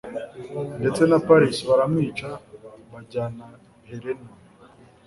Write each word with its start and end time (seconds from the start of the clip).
ndetse 0.79 1.01
na 1.09 1.17
Paris 1.27 1.57
baramwica 1.67 2.29
bajyana 2.91 3.45
Helena 3.87 4.31